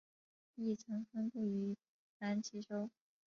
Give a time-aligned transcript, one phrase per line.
[0.55, 1.77] 亦曾分布于
[2.17, 2.89] 南极洲。